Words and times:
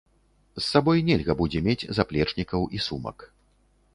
З 0.59 0.63
сабой 0.73 1.03
нельга 1.09 1.35
будзе 1.41 1.59
мець 1.69 1.87
заплечнікаў 1.99 2.61
і 2.79 2.81
сумак. 2.87 3.17